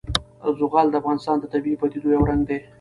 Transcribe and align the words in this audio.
زغال 0.59 0.87
د 0.89 0.95
افغانستان 1.01 1.35
د 1.39 1.45
طبیعي 1.53 1.77
پدیدو 1.81 2.09
یو 2.15 2.27
رنګ 2.29 2.41
دی. 2.49 2.57